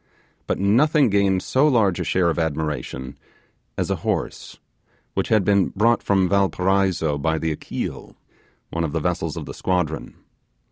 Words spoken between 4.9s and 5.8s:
which had been